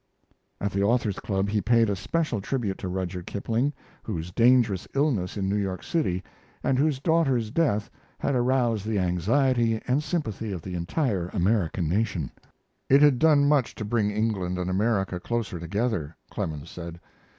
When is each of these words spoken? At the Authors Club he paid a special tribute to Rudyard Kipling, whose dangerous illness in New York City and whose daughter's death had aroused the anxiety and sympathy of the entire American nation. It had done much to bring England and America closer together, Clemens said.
At 0.59 0.71
the 0.71 0.81
Authors 0.81 1.19
Club 1.19 1.47
he 1.49 1.61
paid 1.61 1.87
a 1.87 1.95
special 1.95 2.41
tribute 2.41 2.79
to 2.79 2.87
Rudyard 2.87 3.27
Kipling, 3.27 3.71
whose 4.01 4.31
dangerous 4.31 4.87
illness 4.95 5.37
in 5.37 5.47
New 5.47 5.55
York 5.57 5.83
City 5.83 6.23
and 6.63 6.79
whose 6.79 6.97
daughter's 6.99 7.51
death 7.51 7.91
had 8.17 8.33
aroused 8.33 8.83
the 8.87 8.97
anxiety 8.97 9.79
and 9.87 10.01
sympathy 10.01 10.51
of 10.51 10.63
the 10.63 10.73
entire 10.73 11.27
American 11.33 11.87
nation. 11.87 12.31
It 12.89 13.03
had 13.03 13.19
done 13.19 13.47
much 13.47 13.75
to 13.75 13.85
bring 13.85 14.09
England 14.09 14.57
and 14.57 14.71
America 14.71 15.19
closer 15.19 15.59
together, 15.59 16.15
Clemens 16.31 16.71
said. 16.71 16.99